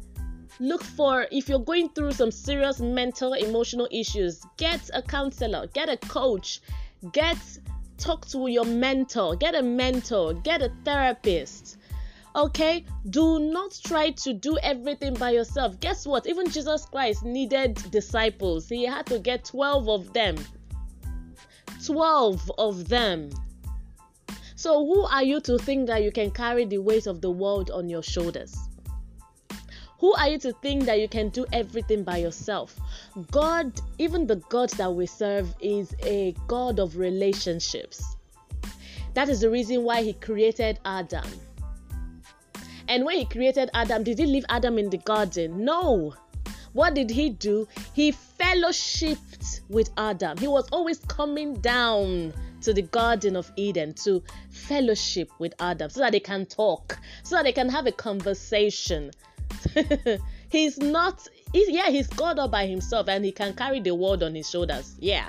look 0.60 0.84
for 0.84 1.26
if 1.32 1.48
you're 1.48 1.58
going 1.58 1.88
through 1.88 2.12
some 2.12 2.30
serious 2.30 2.80
mental 2.80 3.32
emotional 3.32 3.88
issues 3.90 4.42
get 4.58 4.90
a 4.92 5.00
counselor 5.00 5.66
get 5.68 5.88
a 5.88 5.96
coach 6.08 6.60
get 7.12 7.38
talk 7.96 8.26
to 8.26 8.46
your 8.46 8.66
mentor 8.66 9.34
get 9.36 9.54
a 9.54 9.62
mentor 9.62 10.34
get 10.34 10.60
a 10.60 10.70
therapist 10.84 11.78
Okay, 12.36 12.84
do 13.08 13.40
not 13.40 13.76
try 13.84 14.10
to 14.10 14.32
do 14.32 14.56
everything 14.62 15.14
by 15.14 15.30
yourself. 15.30 15.80
Guess 15.80 16.06
what? 16.06 16.28
Even 16.28 16.48
Jesus 16.48 16.86
Christ 16.86 17.24
needed 17.24 17.74
disciples, 17.90 18.68
he 18.68 18.84
had 18.84 19.06
to 19.06 19.18
get 19.18 19.44
12 19.44 19.88
of 19.88 20.12
them. 20.12 20.36
12 21.84 22.52
of 22.56 22.88
them. 22.88 23.30
So, 24.54 24.86
who 24.86 25.02
are 25.02 25.24
you 25.24 25.40
to 25.40 25.58
think 25.58 25.88
that 25.88 26.04
you 26.04 26.12
can 26.12 26.30
carry 26.30 26.66
the 26.66 26.78
weight 26.78 27.06
of 27.06 27.20
the 27.20 27.30
world 27.30 27.70
on 27.70 27.88
your 27.88 28.02
shoulders? 28.02 28.56
Who 29.98 30.12
are 30.14 30.28
you 30.28 30.38
to 30.38 30.52
think 30.62 30.84
that 30.84 31.00
you 31.00 31.08
can 31.08 31.30
do 31.30 31.46
everything 31.52 32.04
by 32.04 32.18
yourself? 32.18 32.78
God, 33.32 33.72
even 33.98 34.26
the 34.26 34.36
God 34.36 34.70
that 34.70 34.94
we 34.94 35.06
serve, 35.06 35.52
is 35.60 35.94
a 36.04 36.34
God 36.46 36.78
of 36.78 36.96
relationships. 36.96 38.16
That 39.14 39.28
is 39.28 39.40
the 39.40 39.50
reason 39.50 39.82
why 39.82 40.02
He 40.02 40.12
created 40.12 40.78
Adam. 40.84 41.24
And 42.90 43.04
when 43.04 43.18
He 43.18 43.24
created 43.24 43.70
Adam, 43.72 44.02
did 44.02 44.18
He 44.18 44.26
leave 44.26 44.44
Adam 44.48 44.76
in 44.76 44.90
the 44.90 44.98
garden? 44.98 45.64
No. 45.64 46.12
What 46.72 46.94
did 46.94 47.08
He 47.08 47.30
do? 47.30 47.68
He 47.94 48.12
fellowshipped 48.12 49.60
with 49.68 49.90
Adam. 49.96 50.36
He 50.36 50.48
was 50.48 50.68
always 50.70 50.98
coming 50.98 51.54
down 51.60 52.34
to 52.62 52.74
the 52.74 52.82
Garden 52.82 53.36
of 53.36 53.50
Eden 53.56 53.94
to 53.94 54.22
fellowship 54.50 55.30
with 55.38 55.54
Adam 55.60 55.88
so 55.88 56.00
that 56.00 56.12
they 56.12 56.20
can 56.20 56.44
talk, 56.46 56.98
so 57.22 57.36
that 57.36 57.44
they 57.44 57.52
can 57.52 57.68
have 57.68 57.86
a 57.86 57.92
conversation. 57.92 59.12
he's 60.50 60.76
not, 60.78 61.26
he's, 61.52 61.70
yeah, 61.70 61.90
he's 61.90 62.08
God 62.08 62.38
all 62.38 62.48
by 62.48 62.66
himself 62.66 63.08
and 63.08 63.24
he 63.24 63.32
can 63.32 63.54
carry 63.54 63.80
the 63.80 63.94
world 63.94 64.22
on 64.22 64.34
his 64.34 64.50
shoulders. 64.50 64.96
Yeah. 64.98 65.28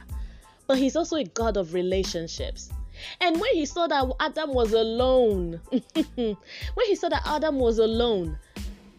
But 0.68 0.80
he's 0.80 0.96
also 0.96 1.18
a 1.18 1.24
God 1.24 1.58
of 1.58 1.74
relationships. 1.74 2.72
And 3.20 3.40
when 3.40 3.54
he 3.54 3.66
saw 3.66 3.88
that 3.88 4.06
Adam 4.20 4.54
was 4.54 4.74
alone, 4.74 5.60
when 6.16 6.86
he 6.86 6.96
saw 6.96 7.10
that 7.10 7.24
Adam 7.26 7.60
was 7.60 7.80
alone, 7.80 8.38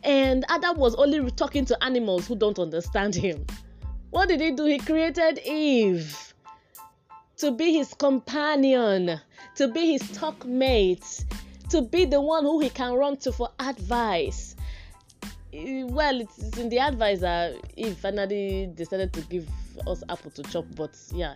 and 0.02 0.44
Adam 0.48 0.76
was 0.78 0.94
only 0.96 1.30
talking 1.32 1.64
to 1.66 1.84
animals 1.84 2.26
who 2.26 2.36
don't 2.36 2.58
understand 2.58 3.14
him, 3.14 3.46
what 4.10 4.28
did 4.28 4.40
he 4.40 4.50
do? 4.50 4.64
He 4.64 4.78
created 4.78 5.38
Eve 5.44 6.34
to 7.38 7.50
be 7.50 7.72
his 7.72 7.94
companion, 7.94 9.20
to 9.56 9.68
be 9.68 9.92
his 9.92 10.10
talk 10.12 10.44
mate, 10.44 11.24
to 11.70 11.82
be 11.82 12.04
the 12.04 12.20
one 12.20 12.44
who 12.44 12.60
he 12.60 12.70
can 12.70 12.92
run 12.94 13.16
to 13.16 13.32
for 13.32 13.48
advice. 13.58 14.54
Well, 15.52 16.20
it's 16.20 16.56
in 16.56 16.68
the 16.68 16.76
that 16.76 17.56
Eve 17.76 17.96
finally 17.96 18.70
decided 18.74 19.12
to 19.14 19.20
give 19.22 19.48
us 19.86 20.02
apple 20.08 20.30
to 20.32 20.42
chop, 20.44 20.64
but 20.76 20.96
yeah, 21.12 21.34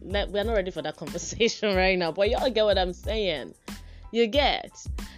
we're 0.00 0.44
not 0.44 0.54
ready 0.54 0.70
for 0.70 0.82
that 0.82 0.96
conversation 1.02 1.74
right 1.76 1.98
now. 1.98 2.12
But 2.12 2.30
y'all 2.30 2.50
get 2.50 2.64
what 2.64 2.78
I'm 2.78 2.92
saying. 2.92 3.54
You 4.10 4.26
get. 4.26 4.70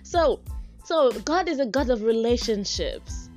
So, 0.03 0.41
so 0.85 1.11
God 1.11 1.49
is 1.49 1.59
a 1.59 1.67
God 1.67 1.91
of 1.91 2.03
relationships. 2.03 3.29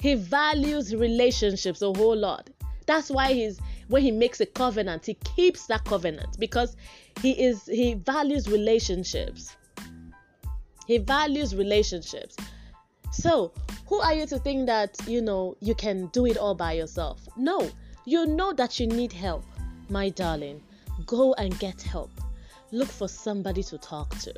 He 0.00 0.14
values 0.14 0.94
relationships 0.94 1.82
a 1.82 1.92
whole 1.92 2.16
lot. 2.16 2.50
That's 2.86 3.10
why 3.10 3.32
he's 3.32 3.60
when 3.88 4.02
he 4.02 4.10
makes 4.10 4.40
a 4.40 4.46
covenant, 4.46 5.06
he 5.06 5.14
keeps 5.14 5.66
that 5.66 5.84
covenant 5.84 6.38
because 6.38 6.76
he 7.22 7.32
is 7.32 7.66
he 7.66 7.94
values 7.94 8.48
relationships. 8.48 9.56
He 10.86 10.98
values 10.98 11.54
relationships. 11.54 12.36
So, 13.10 13.52
who 13.86 14.00
are 14.00 14.14
you 14.14 14.26
to 14.26 14.38
think 14.38 14.66
that, 14.66 14.96
you 15.06 15.20
know, 15.20 15.56
you 15.60 15.74
can 15.74 16.06
do 16.08 16.26
it 16.26 16.36
all 16.36 16.54
by 16.54 16.72
yourself? 16.72 17.28
No. 17.36 17.70
You 18.08 18.24
know 18.24 18.54
that 18.54 18.80
you 18.80 18.86
need 18.86 19.12
help, 19.12 19.44
my 19.90 20.08
darling. 20.08 20.62
Go 21.04 21.34
and 21.34 21.58
get 21.58 21.82
help. 21.82 22.10
Look 22.72 22.88
for 22.88 23.06
somebody 23.06 23.62
to 23.64 23.76
talk 23.76 24.16
to. 24.20 24.32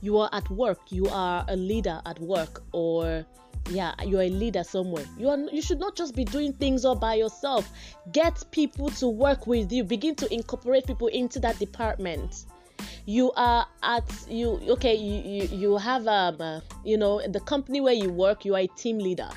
You 0.00 0.16
are 0.16 0.30
at 0.32 0.48
work, 0.48 0.80
you 0.88 1.06
are 1.08 1.44
a 1.48 1.56
leader 1.56 2.00
at 2.06 2.18
work 2.18 2.62
or 2.72 3.26
yeah 3.68 3.92
you're 4.06 4.22
a 4.22 4.30
leader 4.30 4.64
somewhere 4.64 5.04
you 5.18 5.28
are 5.28 5.36
you 5.52 5.60
should 5.60 5.78
not 5.78 5.94
just 5.94 6.16
be 6.16 6.24
doing 6.24 6.54
things 6.54 6.86
all 6.86 6.94
by 6.96 7.12
yourself 7.14 7.70
get 8.10 8.42
people 8.52 8.88
to 8.88 9.06
work 9.06 9.46
with 9.46 9.70
you 9.70 9.84
begin 9.84 10.14
to 10.14 10.32
incorporate 10.32 10.86
people 10.86 11.08
into 11.08 11.38
that 11.38 11.58
department 11.58 12.46
you 13.04 13.30
are 13.36 13.66
at 13.82 14.02
you 14.30 14.58
okay 14.66 14.94
you 14.94 15.42
you, 15.42 15.58
you 15.58 15.76
have 15.76 16.06
um 16.08 16.40
uh, 16.40 16.60
you 16.84 16.96
know 16.96 17.20
the 17.28 17.40
company 17.40 17.82
where 17.82 17.92
you 17.92 18.08
work 18.08 18.46
you 18.46 18.54
are 18.54 18.60
a 18.60 18.66
team 18.68 18.98
leader 18.98 19.28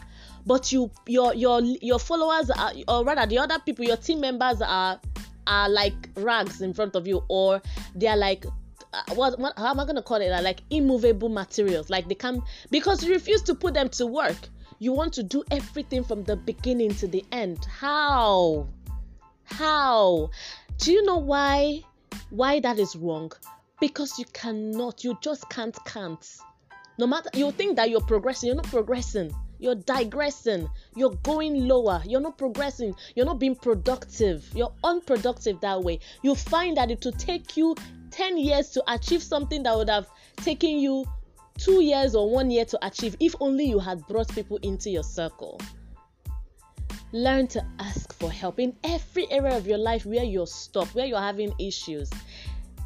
but 0.45 0.71
you 0.71 0.91
your 1.07 1.33
your 1.33 1.61
your 1.61 1.99
followers 1.99 2.49
are 2.49 2.73
or 2.87 3.03
rather 3.03 3.25
the 3.25 3.37
other 3.37 3.59
people 3.59 3.85
your 3.85 3.97
team 3.97 4.19
members 4.19 4.61
are 4.61 4.99
are 5.47 5.69
like 5.69 6.09
rags 6.15 6.61
in 6.61 6.73
front 6.73 6.95
of 6.95 7.07
you 7.07 7.23
or 7.27 7.61
they 7.95 8.07
are 8.07 8.17
like 8.17 8.45
uh, 8.93 9.01
what, 9.15 9.39
what 9.39 9.57
how 9.57 9.71
am 9.71 9.79
I 9.79 9.85
gonna 9.85 10.01
call 10.01 10.21
it? 10.21 10.29
Like 10.43 10.61
immovable 10.69 11.29
materials. 11.29 11.89
Like 11.89 12.07
they 12.07 12.15
come 12.15 12.43
because 12.69 13.03
you 13.03 13.11
refuse 13.11 13.41
to 13.43 13.55
put 13.55 13.73
them 13.73 13.89
to 13.89 14.05
work. 14.05 14.37
You 14.79 14.93
want 14.93 15.13
to 15.13 15.23
do 15.23 15.43
everything 15.51 16.03
from 16.03 16.23
the 16.23 16.35
beginning 16.35 16.93
to 16.95 17.07
the 17.07 17.23
end. 17.31 17.65
How? 17.65 18.67
How? 19.45 20.29
Do 20.77 20.91
you 20.91 21.03
know 21.05 21.17
why 21.17 21.81
why 22.29 22.59
that 22.59 22.79
is 22.79 22.95
wrong? 22.95 23.31
Because 23.79 24.19
you 24.19 24.25
cannot 24.33 25.03
you 25.03 25.17
just 25.21 25.49
can't 25.49 25.77
can't 25.85 26.37
no 26.97 27.07
matter 27.07 27.29
you 27.33 27.51
think 27.51 27.75
that 27.77 27.89
you're 27.89 28.01
progressing 28.01 28.47
you're 28.47 28.55
not 28.55 28.69
progressing. 28.69 29.31
You're 29.59 29.75
digressing. 29.75 30.69
You're 30.93 31.15
going 31.23 31.69
lower. 31.69 32.01
You're 32.05 32.19
not 32.19 32.37
progressing. 32.37 32.93
You're 33.15 33.25
not 33.25 33.39
being 33.39 33.55
productive. 33.55 34.45
You're 34.53 34.73
unproductive 34.83 35.61
that 35.61 35.81
way. 35.81 36.01
You 36.21 36.35
find 36.35 36.75
that 36.75 36.91
it 36.91 37.05
will 37.05 37.13
take 37.13 37.55
you 37.55 37.73
10 38.11 38.37
years 38.37 38.71
to 38.71 38.83
achieve 38.93 39.23
something 39.23 39.63
that 39.63 39.73
would 39.73 39.89
have 39.89 40.07
taken 40.35 40.79
you 40.79 41.05
two 41.57 41.81
years 41.81 42.13
or 42.13 42.29
one 42.29 42.51
year 42.51 42.65
to 42.65 42.85
achieve 42.85 43.15
if 43.21 43.35
only 43.39 43.63
you 43.63 43.79
had 43.79 44.05
brought 44.07 44.27
people 44.35 44.57
into 44.63 44.89
your 44.89 45.03
circle. 45.03 45.61
Learn 47.13 47.47
to 47.47 47.65
ask 47.79 48.11
for 48.11 48.31
help 48.31 48.59
in 48.59 48.75
every 48.83 49.31
area 49.31 49.55
of 49.55 49.65
your 49.65 49.77
life 49.77 50.05
where 50.05 50.23
you're 50.23 50.47
stuck, 50.47 50.87
where 50.89 51.05
you're 51.05 51.19
having 51.19 51.53
issues. 51.59 52.09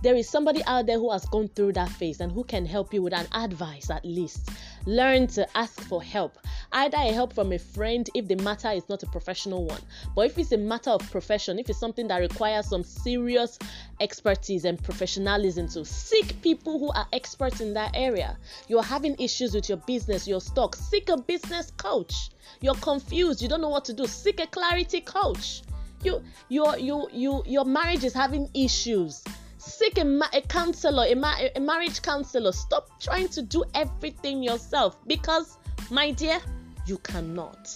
There 0.03 0.13
is 0.13 0.29
somebody 0.29 0.63
out 0.65 0.85
there 0.85 0.99
who 0.99 1.11
has 1.11 1.25
gone 1.25 1.47
through 1.47 1.73
that 1.73 1.89
phase 1.89 2.19
and 2.19 2.31
who 2.31 2.43
can 2.43 2.67
help 2.67 2.93
you 2.93 3.01
with 3.01 3.13
an 3.13 3.25
advice 3.33 3.89
at 3.89 4.05
least. 4.05 4.51
Learn 4.85 5.25
to 5.29 5.57
ask 5.57 5.81
for 5.81 6.03
help. 6.03 6.37
Either 6.71 6.97
a 6.97 7.11
help 7.11 7.33
from 7.33 7.51
a 7.51 7.57
friend 7.57 8.07
if 8.13 8.27
the 8.27 8.35
matter 8.35 8.69
is 8.69 8.87
not 8.89 9.01
a 9.01 9.07
professional 9.07 9.65
one, 9.65 9.81
but 10.15 10.27
if 10.27 10.37
it's 10.37 10.51
a 10.51 10.57
matter 10.57 10.91
of 10.91 11.01
profession, 11.09 11.57
if 11.57 11.67
it's 11.67 11.79
something 11.79 12.07
that 12.09 12.19
requires 12.19 12.67
some 12.67 12.83
serious 12.83 13.57
expertise 13.99 14.65
and 14.65 14.81
professionalism 14.83 15.67
to 15.69 15.83
seek 15.83 16.39
people 16.43 16.77
who 16.77 16.91
are 16.91 17.07
experts 17.11 17.59
in 17.59 17.73
that 17.73 17.89
area. 17.95 18.37
You're 18.67 18.83
having 18.83 19.15
issues 19.17 19.55
with 19.55 19.67
your 19.67 19.79
business, 19.79 20.27
your 20.27 20.41
stock, 20.41 20.75
seek 20.75 21.09
a 21.09 21.17
business 21.17 21.71
coach. 21.77 22.29
You're 22.61 22.75
confused, 22.75 23.41
you 23.41 23.49
don't 23.49 23.61
know 23.61 23.69
what 23.69 23.85
to 23.85 23.93
do, 23.93 24.05
seek 24.05 24.39
a 24.41 24.47
clarity 24.47 25.01
coach. 25.01 25.63
You 26.03 26.21
your 26.49 26.77
you 26.77 27.07
you 27.11 27.41
your 27.47 27.65
marriage 27.65 28.03
is 28.03 28.13
having 28.13 28.47
issues 28.53 29.23
seek 29.67 29.97
a, 29.99 30.05
ma- 30.05 30.29
a 30.33 30.41
counselor, 30.41 31.05
a, 31.05 31.15
ma- 31.15 31.37
a 31.55 31.59
marriage 31.59 32.01
counselor. 32.01 32.51
Stop 32.51 32.99
trying 32.99 33.27
to 33.29 33.41
do 33.41 33.63
everything 33.75 34.41
yourself 34.41 34.97
because, 35.07 35.57
my 35.91 36.11
dear, 36.11 36.39
you 36.85 36.97
cannot. 36.99 37.69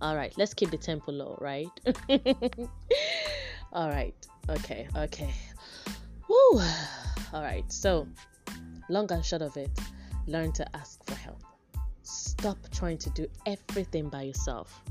All 0.00 0.16
right, 0.16 0.32
let's 0.36 0.54
keep 0.54 0.70
the 0.70 0.78
tempo 0.78 1.12
low, 1.12 1.38
right? 1.40 1.68
All 3.72 3.88
right, 3.88 4.14
okay, 4.48 4.88
okay. 4.96 5.32
Woo. 6.28 6.60
All 7.32 7.42
right, 7.42 7.70
so 7.72 8.06
long 8.88 9.10
and 9.12 9.24
short 9.24 9.42
of 9.42 9.56
it, 9.56 9.70
learn 10.26 10.52
to 10.52 10.76
ask 10.76 11.04
for 11.04 11.14
help. 11.14 11.42
Stop 12.02 12.58
trying 12.72 12.98
to 12.98 13.10
do 13.10 13.26
everything 13.46 14.08
by 14.08 14.22
yourself. 14.22 14.82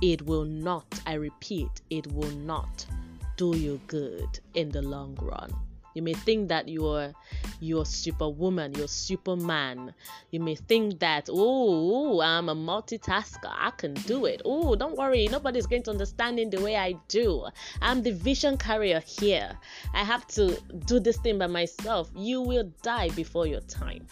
It 0.00 0.22
will 0.22 0.44
not, 0.44 0.86
I 1.06 1.14
repeat, 1.14 1.82
it 1.90 2.06
will 2.12 2.30
not 2.30 2.86
do 3.36 3.56
you 3.56 3.80
good 3.86 4.40
in 4.54 4.70
the 4.70 4.82
long 4.82 5.16
run. 5.20 5.52
You 5.94 6.02
may 6.02 6.14
think 6.14 6.48
that 6.48 6.68
you're 6.68 7.12
you're 7.60 7.84
superwoman, 7.84 8.74
you're 8.74 8.88
superman. 8.88 9.94
You 10.32 10.40
may 10.40 10.56
think 10.56 10.98
that 10.98 11.28
oh, 11.30 12.20
I'm 12.20 12.48
a 12.48 12.54
multitasker, 12.54 13.48
I 13.48 13.70
can 13.70 13.94
do 13.94 14.24
it. 14.26 14.42
Oh, 14.44 14.74
don't 14.74 14.96
worry, 14.96 15.28
nobody's 15.30 15.66
going 15.66 15.84
to 15.84 15.92
understand 15.92 16.40
in 16.40 16.50
the 16.50 16.60
way 16.60 16.76
I 16.76 16.94
do. 17.06 17.46
I'm 17.80 18.02
the 18.02 18.10
vision 18.10 18.56
carrier 18.58 19.00
here. 19.06 19.56
I 19.94 20.02
have 20.02 20.26
to 20.28 20.60
do 20.86 20.98
this 20.98 21.16
thing 21.18 21.38
by 21.38 21.46
myself. 21.46 22.10
You 22.16 22.40
will 22.40 22.72
die 22.82 23.10
before 23.10 23.46
your 23.46 23.60
time. 23.60 24.08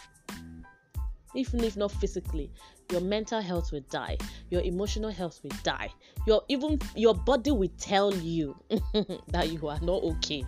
Even 1.35 1.63
if 1.63 1.75
not 1.75 1.91
physically, 1.91 2.51
your 2.91 3.01
mental 3.01 3.41
health 3.41 3.71
will 3.71 3.85
die. 3.89 4.17
Your 4.49 4.61
emotional 4.61 5.11
health 5.11 5.39
will 5.43 5.55
die. 5.63 5.89
Your 6.27 6.43
even 6.47 6.79
your 6.95 7.15
body 7.15 7.51
will 7.51 7.71
tell 7.79 8.13
you 8.13 8.55
that 9.27 9.49
you 9.51 9.67
are 9.67 9.79
not 9.81 10.03
okay. 10.03 10.45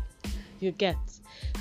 You 0.60 0.72
get? 0.72 0.98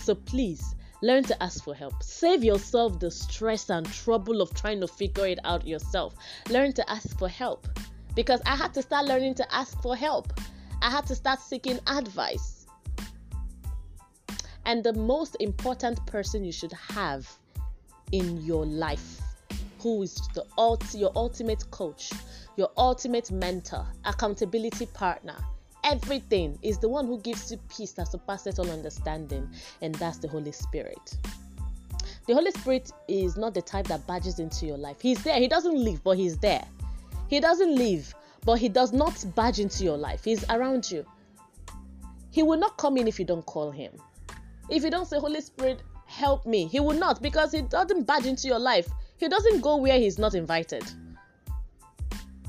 So 0.00 0.14
please 0.14 0.74
learn 1.02 1.24
to 1.24 1.42
ask 1.42 1.64
for 1.64 1.74
help. 1.74 2.02
Save 2.02 2.44
yourself 2.44 2.98
the 3.00 3.10
stress 3.10 3.70
and 3.70 3.90
trouble 3.92 4.40
of 4.40 4.54
trying 4.54 4.80
to 4.80 4.88
figure 4.88 5.26
it 5.26 5.38
out 5.44 5.66
yourself. 5.66 6.14
Learn 6.50 6.72
to 6.74 6.90
ask 6.90 7.18
for 7.18 7.28
help. 7.28 7.66
Because 8.14 8.40
i 8.46 8.54
had 8.54 8.72
to 8.74 8.82
start 8.82 9.06
learning 9.06 9.34
to 9.34 9.54
ask 9.54 9.80
for 9.82 9.96
help. 9.96 10.32
I 10.80 10.90
had 10.90 11.06
to 11.06 11.14
start 11.14 11.40
seeking 11.40 11.80
advice. 11.86 12.66
And 14.66 14.82
the 14.82 14.92
most 14.92 15.36
important 15.40 16.04
person 16.06 16.44
you 16.44 16.52
should 16.52 16.72
have 16.72 17.28
in 18.12 18.42
your 18.44 18.66
life 18.66 19.20
who 19.80 20.02
is 20.02 20.14
the 20.34 20.44
ult- 20.56 20.94
your 20.94 21.12
ultimate 21.14 21.70
coach, 21.70 22.10
your 22.56 22.70
ultimate 22.76 23.30
mentor, 23.30 23.86
accountability 24.06 24.86
partner. 24.86 25.36
Everything 25.84 26.58
is 26.62 26.78
the 26.78 26.88
one 26.88 27.06
who 27.06 27.20
gives 27.20 27.52
you 27.52 27.58
peace 27.68 27.92
that 27.92 28.08
surpasses 28.08 28.58
all 28.58 28.70
understanding, 28.70 29.46
and 29.82 29.94
that's 29.96 30.16
the 30.16 30.28
Holy 30.28 30.52
Spirit. 30.52 31.18
The 32.26 32.32
Holy 32.32 32.50
Spirit 32.52 32.90
is 33.06 33.36
not 33.36 33.52
the 33.52 33.60
type 33.60 33.86
that 33.88 34.06
badges 34.06 34.38
into 34.38 34.64
your 34.64 34.78
life. 34.78 34.96
He's 35.02 35.22
there. 35.22 35.38
He 35.38 35.48
doesn't 35.48 35.76
live, 35.76 36.02
but 36.02 36.16
he's 36.16 36.38
there. 36.38 36.64
He 37.28 37.38
doesn't 37.38 37.76
live, 37.76 38.14
but 38.46 38.54
he 38.58 38.70
does 38.70 38.94
not 38.94 39.22
badge 39.34 39.60
into 39.60 39.84
your 39.84 39.98
life. 39.98 40.24
He's 40.24 40.44
around 40.48 40.90
you. 40.90 41.04
He 42.30 42.42
will 42.42 42.58
not 42.58 42.78
come 42.78 42.96
in 42.96 43.06
if 43.06 43.18
you 43.18 43.26
don't 43.26 43.44
call 43.44 43.70
him. 43.70 43.92
If 44.70 44.82
you 44.82 44.90
don't 44.90 45.06
say, 45.06 45.18
Holy 45.18 45.42
Spirit, 45.42 45.82
help 46.14 46.46
me, 46.46 46.66
he 46.66 46.80
will 46.80 46.98
not 46.98 47.20
because 47.20 47.52
he 47.52 47.62
doesn't 47.62 48.06
badge 48.06 48.26
into 48.26 48.46
your 48.46 48.58
life. 48.58 48.88
He 49.18 49.28
doesn't 49.28 49.60
go 49.60 49.76
where 49.76 49.98
he's 49.98 50.18
not 50.18 50.34
invited. 50.34 50.84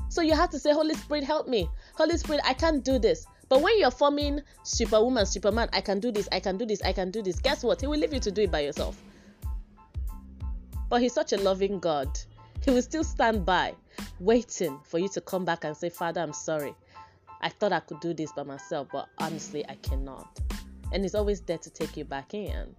So 0.08 0.22
you 0.22 0.34
have 0.34 0.50
to 0.50 0.58
say, 0.58 0.72
Holy 0.72 0.94
Spirit, 0.94 1.24
help 1.24 1.48
me. 1.48 1.68
Holy 1.94 2.16
Spirit, 2.16 2.40
I 2.44 2.54
can't 2.54 2.84
do 2.84 2.98
this. 2.98 3.26
But 3.48 3.62
when 3.62 3.78
you're 3.78 3.90
forming 3.90 4.40
Superwoman, 4.62 5.26
Superman, 5.26 5.68
I 5.72 5.80
can 5.80 6.00
do 6.00 6.10
this, 6.10 6.28
I 6.32 6.40
can 6.40 6.56
do 6.56 6.66
this, 6.66 6.80
I 6.82 6.92
can 6.92 7.10
do 7.10 7.22
this, 7.22 7.38
guess 7.38 7.62
what? 7.62 7.80
He 7.80 7.86
will 7.86 7.98
leave 7.98 8.14
you 8.14 8.20
to 8.20 8.30
do 8.30 8.42
it 8.42 8.50
by 8.50 8.60
yourself. 8.60 9.00
But 10.88 11.00
He's 11.00 11.12
such 11.12 11.32
a 11.32 11.36
loving 11.36 11.78
God. 11.78 12.08
He 12.64 12.70
will 12.70 12.82
still 12.82 13.04
stand 13.04 13.44
by, 13.44 13.74
waiting 14.18 14.80
for 14.84 14.98
you 14.98 15.08
to 15.10 15.20
come 15.20 15.44
back 15.44 15.64
and 15.64 15.76
say, 15.76 15.90
Father, 15.90 16.20
I'm 16.20 16.32
sorry. 16.32 16.74
I 17.40 17.48
thought 17.50 17.72
I 17.72 17.80
could 17.80 18.00
do 18.00 18.14
this 18.14 18.32
by 18.32 18.42
myself, 18.42 18.88
but 18.92 19.08
honestly, 19.18 19.64
I 19.68 19.74
cannot. 19.76 20.40
And 20.92 21.04
He's 21.04 21.14
always 21.14 21.40
there 21.40 21.58
to 21.58 21.70
take 21.70 21.96
you 21.96 22.04
back 22.04 22.34
in. 22.34 22.74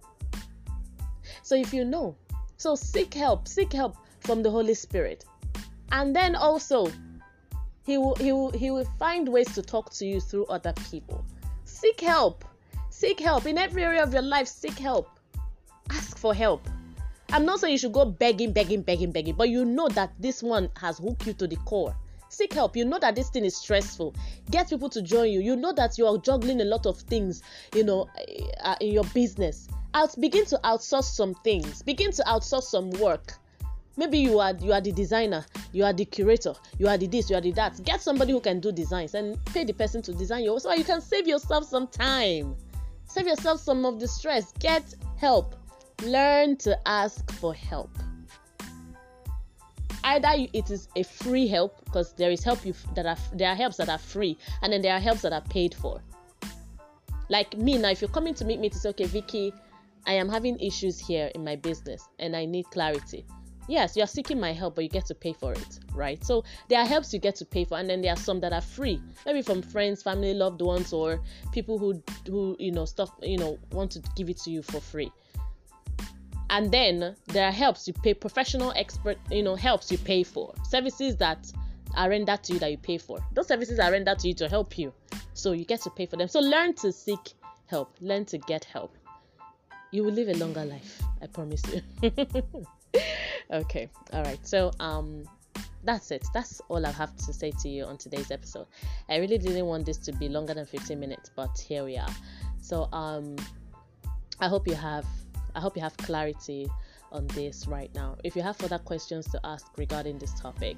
So 1.48 1.54
if 1.56 1.72
you 1.72 1.82
know, 1.86 2.14
so 2.58 2.74
seek 2.74 3.14
help, 3.14 3.48
seek 3.48 3.72
help 3.72 3.96
from 4.20 4.42
the 4.42 4.50
Holy 4.50 4.74
Spirit. 4.74 5.24
And 5.92 6.14
then 6.14 6.36
also 6.36 6.92
he 7.86 7.96
will 7.96 8.16
he 8.16 8.32
will 8.32 8.50
he 8.50 8.70
will 8.70 8.84
find 8.98 9.26
ways 9.26 9.54
to 9.54 9.62
talk 9.62 9.88
to 9.92 10.04
you 10.04 10.20
through 10.20 10.44
other 10.48 10.74
people. 10.90 11.24
Seek 11.64 12.02
help 12.02 12.44
seek 12.90 13.18
help. 13.18 13.46
In 13.46 13.56
every 13.56 13.82
area 13.82 14.02
of 14.02 14.12
your 14.12 14.20
life 14.20 14.46
seek 14.46 14.78
help. 14.78 15.08
Ask 15.88 16.18
for 16.18 16.34
help. 16.34 16.68
I'm 17.30 17.46
not 17.46 17.60
saying 17.60 17.72
you 17.72 17.78
should 17.78 17.94
go 17.94 18.04
begging 18.04 18.52
begging 18.52 18.82
begging 18.82 19.10
begging 19.10 19.34
but 19.34 19.48
you 19.48 19.64
know 19.64 19.88
that 19.88 20.12
this 20.18 20.42
one 20.42 20.68
has 20.76 20.98
hooked 20.98 21.26
you 21.26 21.32
to 21.32 21.46
the 21.46 21.56
core. 21.64 21.96
Seek 22.28 22.52
help. 22.52 22.76
You 22.76 22.84
know 22.84 22.98
that 22.98 23.16
this 23.16 23.30
thing 23.30 23.46
is 23.46 23.56
stressful. 23.56 24.14
Get 24.50 24.68
people 24.68 24.90
to 24.90 25.00
join 25.00 25.30
you. 25.30 25.40
You 25.40 25.56
know 25.56 25.72
that 25.72 25.96
you 25.96 26.06
are 26.06 26.18
juggling 26.18 26.60
a 26.60 26.66
lot 26.66 26.84
of 26.84 26.98
things 26.98 27.42
you 27.74 27.84
know 27.84 28.06
uh, 28.60 28.76
in 28.82 28.92
your 28.92 29.04
business 29.14 29.66
out 29.94 30.14
begin 30.20 30.44
to 30.46 30.58
outsource 30.64 31.04
some 31.04 31.34
things 31.44 31.82
begin 31.82 32.12
to 32.12 32.22
outsource 32.24 32.64
some 32.64 32.90
work. 32.92 33.34
Maybe 33.96 34.18
you 34.18 34.38
are 34.38 34.54
you 34.60 34.72
are 34.72 34.80
the 34.80 34.92
designer 34.92 35.44
you 35.72 35.84
are 35.84 35.92
the 35.92 36.04
curator 36.04 36.54
you 36.78 36.86
are 36.86 36.96
the 36.96 37.06
this 37.06 37.30
you 37.30 37.36
are 37.36 37.40
the 37.40 37.52
that. 37.52 37.82
Get 37.84 38.00
somebody 38.00 38.32
who 38.32 38.40
can 38.40 38.60
do 38.60 38.70
designs 38.70 39.14
and 39.14 39.42
pay 39.46 39.64
the 39.64 39.72
person 39.72 40.02
to 40.02 40.12
design 40.12 40.44
you 40.44 40.58
so 40.60 40.72
you 40.72 40.84
can 40.84 41.00
save 41.00 41.26
yourself 41.26 41.64
some 41.64 41.88
time. 41.88 42.54
Save 43.06 43.26
yourself 43.26 43.60
some 43.60 43.84
of 43.84 43.98
the 43.98 44.06
stress. 44.06 44.52
Get 44.58 44.94
help. 45.16 45.56
Learn 46.04 46.56
to 46.58 46.78
ask 46.86 47.28
for 47.32 47.54
help. 47.54 47.90
Either 50.04 50.46
it 50.52 50.70
is 50.70 50.88
a 50.94 51.02
free 51.02 51.48
help 51.48 51.84
because 51.84 52.12
there 52.12 52.30
is 52.30 52.44
help 52.44 52.64
you 52.64 52.74
that 52.94 53.04
are 53.04 53.16
there 53.32 53.50
are 53.50 53.56
helps 53.56 53.78
that 53.78 53.88
are 53.88 53.98
free 53.98 54.38
and 54.62 54.72
then 54.72 54.80
there 54.80 54.94
are 54.94 55.00
helps 55.00 55.22
that 55.22 55.32
are 55.32 55.42
paid 55.50 55.74
for. 55.74 56.00
Like 57.28 57.56
me 57.56 57.78
now 57.78 57.90
if 57.90 58.00
you're 58.00 58.10
coming 58.10 58.34
to 58.34 58.44
meet 58.44 58.60
me 58.60 58.68
to 58.68 58.78
say 58.78 58.90
okay 58.90 59.06
vicky 59.06 59.52
i 60.08 60.12
am 60.12 60.28
having 60.28 60.58
issues 60.58 60.98
here 60.98 61.30
in 61.34 61.44
my 61.44 61.54
business 61.54 62.08
and 62.18 62.34
i 62.34 62.44
need 62.44 62.64
clarity. 62.70 63.24
Yes 63.68 63.96
you're 63.96 64.06
seeking 64.06 64.40
my 64.40 64.52
help 64.52 64.74
but 64.74 64.82
you 64.84 64.90
get 64.90 65.06
to 65.06 65.14
pay 65.14 65.34
for 65.34 65.52
it 65.52 65.78
right? 65.98 66.24
So 66.24 66.44
there 66.68 66.80
are 66.80 66.86
helps 66.86 67.12
you 67.12 67.18
get 67.18 67.36
to 67.36 67.44
pay 67.44 67.64
for 67.64 67.78
and 67.78 67.90
then 67.90 68.00
there 68.00 68.12
are 68.12 68.16
some 68.16 68.40
that 68.40 68.52
are 68.52 68.60
free. 68.62 69.02
Maybe 69.26 69.42
from 69.42 69.60
friends 69.60 70.02
family 70.02 70.32
loved 70.32 70.62
ones 70.62 70.92
or 70.92 71.20
people 71.52 71.78
who 71.78 72.02
who 72.26 72.56
you 72.58 72.72
know 72.72 72.84
stuff 72.84 73.10
you 73.22 73.36
know 73.36 73.58
want 73.72 73.90
to 73.92 74.02
give 74.16 74.30
it 74.30 74.38
to 74.38 74.50
you 74.50 74.62
for 74.62 74.80
free. 74.80 75.12
And 76.50 76.70
then 76.70 77.14
there 77.26 77.46
are 77.46 77.52
helps 77.52 77.86
you 77.86 77.92
pay 77.92 78.14
professional 78.14 78.72
expert 78.76 79.18
you 79.30 79.42
know 79.42 79.56
helps 79.56 79.92
you 79.92 79.98
pay 79.98 80.22
for. 80.22 80.54
Services 80.68 81.16
that 81.16 81.52
are 81.96 82.08
rendered 82.08 82.42
to 82.44 82.54
you 82.54 82.58
that 82.60 82.70
you 82.70 82.78
pay 82.78 82.98
for. 82.98 83.18
Those 83.34 83.48
services 83.48 83.78
are 83.78 83.90
rendered 83.90 84.18
to 84.20 84.28
you 84.28 84.34
to 84.34 84.48
help 84.48 84.78
you. 84.78 84.92
So 85.34 85.52
you 85.52 85.64
get 85.64 85.82
to 85.82 85.90
pay 85.90 86.06
for 86.06 86.16
them. 86.16 86.28
So 86.28 86.40
learn 86.40 86.74
to 86.76 86.92
seek 86.92 87.34
help. 87.66 87.96
Learn 88.00 88.24
to 88.26 88.38
get 88.38 88.64
help 88.64 88.97
you 89.90 90.04
will 90.04 90.12
live 90.12 90.28
a 90.28 90.34
longer 90.34 90.64
life 90.64 91.02
i 91.22 91.26
promise 91.26 91.62
you. 91.72 91.82
Okay 93.50 93.88
all 94.12 94.22
right. 94.22 94.46
So 94.46 94.72
um 94.80 95.24
that's 95.84 96.10
it. 96.10 96.26
That's 96.34 96.60
all 96.68 96.84
i 96.84 96.90
have 96.90 97.16
to 97.16 97.32
say 97.32 97.52
to 97.62 97.68
you 97.68 97.84
on 97.84 97.96
today's 97.96 98.30
episode. 98.30 98.66
I 99.08 99.16
really 99.16 99.38
didn't 99.38 99.66
want 99.66 99.86
this 99.86 99.96
to 99.98 100.12
be 100.12 100.28
longer 100.28 100.54
than 100.54 100.66
15 100.66 100.98
minutes 100.98 101.30
but 101.34 101.58
here 101.58 101.84
we 101.84 101.96
are. 101.96 102.14
So 102.60 102.88
um 102.92 103.36
i 104.40 104.48
hope 104.48 104.68
you 104.68 104.74
have 104.74 105.06
i 105.54 105.60
hope 105.60 105.76
you 105.76 105.82
have 105.82 105.96
clarity 105.96 106.68
on 107.10 107.26
this 107.28 107.66
right 107.66 107.90
now. 107.94 108.16
If 108.22 108.36
you 108.36 108.42
have 108.42 108.56
further 108.56 108.78
questions 108.78 109.26
to 109.28 109.40
ask 109.44 109.66
regarding 109.78 110.18
this 110.18 110.38
topic 110.38 110.76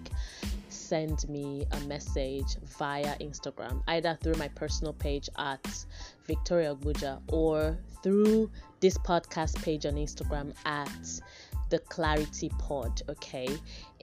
send 0.69 1.29
me 1.29 1.67
a 1.73 1.81
message 1.87 2.57
via 2.79 3.17
instagram 3.19 3.83
either 3.89 4.17
through 4.23 4.35
my 4.35 4.47
personal 4.49 4.93
page 4.93 5.29
at 5.37 5.85
victoria 6.27 6.77
Buja 6.77 7.21
or 7.29 7.77
through 8.03 8.51
this 8.81 8.97
podcast 8.99 9.63
page 9.63 9.87
on 9.87 9.95
instagram 9.95 10.53
at 10.65 10.91
the 11.71 11.79
Clarity 11.79 12.51
Pod, 12.59 13.03
okay? 13.09 13.49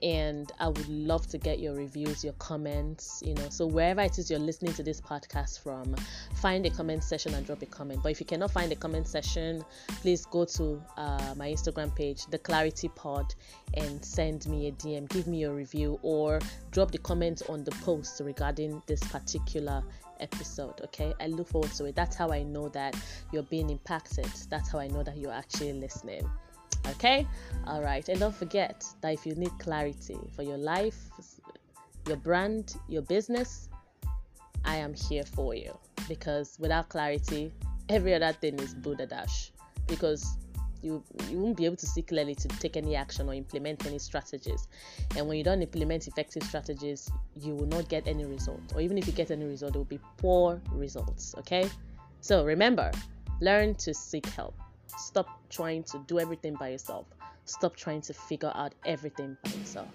And 0.02 0.50
I 0.58 0.68
would 0.68 0.88
love 0.88 1.26
to 1.28 1.38
get 1.38 1.58
your 1.60 1.74
reviews, 1.74 2.24
your 2.24 2.32
comments, 2.34 3.22
you 3.24 3.34
know. 3.34 3.48
So 3.50 3.66
wherever 3.66 4.00
it 4.00 4.18
is 4.18 4.30
you're 4.30 4.38
listening 4.38 4.72
to 4.74 4.82
this 4.82 5.00
podcast 5.00 5.62
from, 5.62 5.94
find 6.36 6.64
a 6.66 6.70
comment 6.70 7.04
section 7.04 7.34
and 7.34 7.46
drop 7.46 7.62
a 7.62 7.66
comment. 7.66 8.02
But 8.02 8.12
if 8.12 8.20
you 8.20 8.26
cannot 8.26 8.50
find 8.50 8.72
a 8.72 8.76
comment 8.76 9.06
section, 9.06 9.64
please 10.00 10.24
go 10.26 10.44
to 10.46 10.82
uh, 10.96 11.34
my 11.36 11.50
Instagram 11.50 11.94
page, 11.94 12.26
the 12.26 12.38
Clarity 12.38 12.88
Pod, 12.88 13.34
and 13.74 14.02
send 14.04 14.46
me 14.46 14.68
a 14.68 14.72
DM, 14.72 15.08
give 15.08 15.26
me 15.26 15.38
your 15.38 15.54
review, 15.54 15.98
or 16.02 16.40
drop 16.70 16.90
the 16.90 16.98
comment 16.98 17.42
on 17.48 17.64
the 17.64 17.72
post 17.82 18.20
regarding 18.24 18.82
this 18.86 19.00
particular 19.04 19.82
episode 20.20 20.80
okay 20.82 21.14
i 21.20 21.26
look 21.26 21.48
forward 21.48 21.70
to 21.72 21.84
it 21.84 21.94
that's 21.94 22.16
how 22.16 22.28
i 22.30 22.42
know 22.42 22.68
that 22.68 22.96
you're 23.32 23.42
being 23.44 23.70
impacted 23.70 24.30
that's 24.50 24.70
how 24.70 24.78
i 24.78 24.86
know 24.88 25.02
that 25.02 25.16
you're 25.16 25.32
actually 25.32 25.72
listening 25.72 26.28
Okay? 26.86 27.26
All 27.66 27.82
right. 27.82 28.08
And 28.08 28.20
don't 28.20 28.34
forget 28.34 28.84
that 29.00 29.12
if 29.12 29.26
you 29.26 29.34
need 29.34 29.56
clarity 29.58 30.18
for 30.34 30.42
your 30.42 30.56
life, 30.56 30.96
your 32.06 32.16
brand, 32.16 32.76
your 32.88 33.02
business, 33.02 33.68
I 34.64 34.76
am 34.76 34.94
here 34.94 35.24
for 35.24 35.54
you. 35.54 35.76
Because 36.08 36.56
without 36.58 36.88
clarity, 36.88 37.52
every 37.88 38.14
other 38.14 38.32
thing 38.32 38.58
is 38.60 38.74
Buddha 38.74 39.06
dash. 39.06 39.52
Because 39.86 40.36
you 40.82 41.02
you 41.28 41.38
won't 41.38 41.56
be 41.56 41.64
able 41.64 41.76
to 41.76 41.86
see 41.86 42.02
clearly 42.02 42.34
to 42.34 42.48
take 42.48 42.76
any 42.76 42.94
action 42.94 43.28
or 43.28 43.34
implement 43.34 43.86
any 43.86 43.98
strategies. 43.98 44.68
And 45.16 45.26
when 45.28 45.38
you 45.38 45.44
don't 45.44 45.62
implement 45.62 46.06
effective 46.06 46.42
strategies, 46.42 47.10
you 47.34 47.54
will 47.54 47.66
not 47.66 47.88
get 47.88 48.06
any 48.06 48.24
result. 48.24 48.60
Or 48.74 48.80
even 48.80 48.98
if 48.98 49.06
you 49.06 49.12
get 49.12 49.30
any 49.30 49.44
result, 49.44 49.74
it 49.74 49.78
will 49.78 49.84
be 49.84 50.00
poor 50.16 50.60
results. 50.72 51.34
Okay? 51.38 51.68
So 52.20 52.44
remember, 52.44 52.90
learn 53.40 53.74
to 53.76 53.94
seek 53.94 54.26
help. 54.26 54.54
Stop 54.96 55.28
trying 55.50 55.84
to 55.84 55.98
do 56.06 56.18
everything 56.18 56.54
by 56.54 56.68
yourself. 56.68 57.06
Stop 57.44 57.76
trying 57.76 58.02
to 58.02 58.12
figure 58.12 58.52
out 58.54 58.74
everything 58.84 59.36
by 59.42 59.50
yourself. 59.50 59.88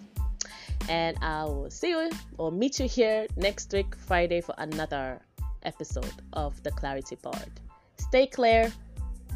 And 0.90 1.18
I 1.22 1.46
will 1.46 1.70
see 1.70 1.90
you 1.90 2.10
or 2.38 2.52
meet 2.52 2.80
you 2.80 2.88
here 2.88 3.28
next 3.38 3.72
week, 3.72 3.96
Friday, 3.96 4.42
for 4.42 4.56
another 4.58 5.22
episode 5.64 6.14
of 6.34 6.62
the 6.64 6.72
Clarity 6.72 7.16
Pod. 7.16 7.50
Stay 7.98 8.28
clear, 8.28 8.72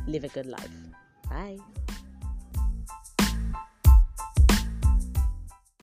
live 0.07 0.23
a 0.23 0.29
good 0.29 0.45
life. 0.45 0.69
Bye. 1.29 1.57